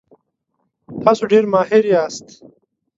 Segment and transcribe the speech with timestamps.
[1.03, 2.27] تاسو ډیر ماهر یاست.